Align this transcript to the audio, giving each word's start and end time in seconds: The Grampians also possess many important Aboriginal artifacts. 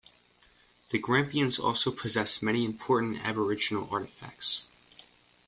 The 0.89 0.97
Grampians 0.97 1.59
also 1.59 1.91
possess 1.91 2.41
many 2.41 2.65
important 2.65 3.23
Aboriginal 3.23 3.87
artifacts. 3.91 4.67